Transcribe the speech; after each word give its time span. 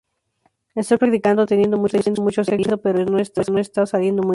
Estoy 0.73 0.97
practicando 0.97 1.45
teniendo 1.45 1.77
mucho 1.77 1.99
sexo 2.01 2.23
en 2.23 2.41
diferido, 2.57 2.79
pero 2.81 3.05
no 3.05 3.19
está 3.19 3.85
saliendo 3.85 4.23
muy 4.23 4.25
bien. 4.25 4.29